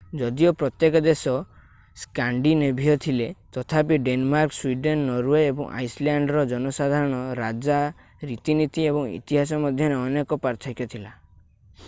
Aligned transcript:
ଯଦିଓ 0.19 0.51
ପ୍ରତ୍ୟେକ 0.59 0.99
ଦେଶ 1.07 1.31
ସ୍କାଣ୍ଡିନେଭୀୟ 2.03 2.93
ଥିଲେ 3.03 3.27
ତଥାପି 3.57 3.99
ଡେନମାର୍କ 4.07 4.55
ସ୍ୱିଡେନ୍ 4.59 5.03
ନରୱେ 5.09 5.43
ଓ 5.51 5.67
ଆଇସଲ୍ୟାଣ୍ଡର 5.81 6.45
ଜନସାଧାରଣ 6.53 7.19
ରାଜା 7.41 7.77
ରୀତିନୀତି 8.31 8.87
ଏବଂ 8.93 9.13
ଇତିହାସ 9.19 9.61
ମଧ୍ୟରେ 9.67 9.99
ଅନେକ 10.07 10.41
ପାର୍ଥକ୍ୟ 10.47 10.89
ଥିଲା 10.95 11.13
i 11.13 11.79